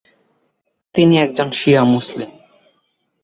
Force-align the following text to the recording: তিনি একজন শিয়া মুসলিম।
তিনি 0.95 1.15
একজন 1.17 1.47
শিয়া 1.51 1.83
মুসলিম। 1.83 2.29